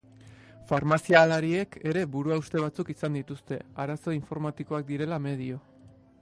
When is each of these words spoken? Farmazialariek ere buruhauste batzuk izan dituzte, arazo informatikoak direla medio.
Farmazialariek 0.69 1.77
ere 1.91 2.01
buruhauste 2.15 2.63
batzuk 2.63 2.89
izan 2.95 3.19
dituzte, 3.19 3.61
arazo 3.85 4.15
informatikoak 4.17 4.89
direla 4.89 5.21
medio. 5.29 5.63